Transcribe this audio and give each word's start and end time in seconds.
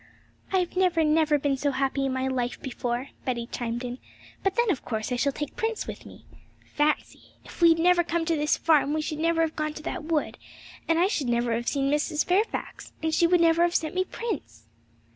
'I've 0.51 0.75
never, 0.75 1.03
never 1.03 1.37
been 1.37 1.57
so 1.57 1.69
happy 1.69 2.07
in 2.07 2.13
my 2.13 2.27
life 2.27 2.59
before,' 2.59 3.09
Betty 3.23 3.45
chimed 3.45 3.83
in; 3.83 3.99
'but 4.41 4.55
then 4.55 4.71
of 4.71 4.83
course 4.83 5.11
I 5.11 5.15
shall 5.15 5.31
take 5.31 5.55
Prince 5.55 5.85
with 5.85 6.07
me. 6.07 6.25
Fancy! 6.73 7.35
If 7.45 7.61
we 7.61 7.69
had 7.69 7.77
never 7.77 8.03
come 8.03 8.25
to 8.25 8.35
this 8.35 8.57
farm, 8.57 8.93
we 8.93 9.01
should 9.03 9.19
never 9.19 9.41
have 9.41 9.55
gone 9.55 9.75
to 9.75 9.83
that 9.83 10.05
wood, 10.05 10.39
and 10.87 10.97
I 10.97 11.05
should 11.05 11.27
never 11.29 11.53
have 11.53 11.67
seen 11.67 11.91
Mrs. 11.91 12.25
Fairfax, 12.25 12.93
and 13.03 13.13
she 13.13 13.27
would 13.27 13.41
have 13.41 13.57
never 13.57 13.69
sent 13.69 13.93
me 13.93 14.03
Prince!' 14.03 14.65